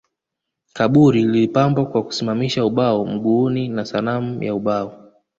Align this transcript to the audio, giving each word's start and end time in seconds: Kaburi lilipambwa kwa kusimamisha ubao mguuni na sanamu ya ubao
Kaburi 0.73 1.21
lilipambwa 1.23 1.85
kwa 1.85 2.03
kusimamisha 2.03 2.65
ubao 2.65 3.05
mguuni 3.05 3.67
na 3.67 3.85
sanamu 3.85 4.43
ya 4.43 4.55
ubao 4.55 5.11